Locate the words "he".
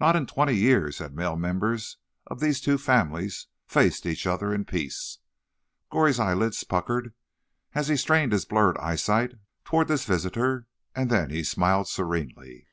7.88-7.96, 11.28-11.44